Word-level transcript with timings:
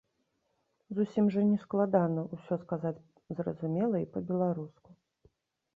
Зусім 0.99 1.25
жа 1.35 1.43
не 1.49 1.59
складана 1.65 2.21
ўсё 2.35 2.53
сказаць 2.63 2.95
зразумела 3.41 3.97
і 4.07 4.11
па-беларуску. 4.17 4.89